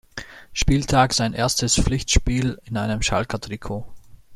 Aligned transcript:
Spieltag, 0.51 1.13
sein 1.13 1.33
erstes 1.33 1.75
Pflichtspiel 1.75 2.57
in 2.63 2.75
einem 2.77 3.03
Schalker 3.03 3.39
Trikot. 3.39 3.85